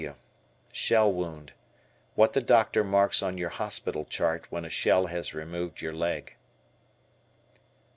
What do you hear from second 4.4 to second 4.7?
when a